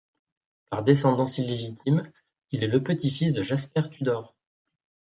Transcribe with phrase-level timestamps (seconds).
[0.71, 2.11] Par descendance illégitime,
[2.49, 4.35] il est le petit-fils de Jasper Tudor.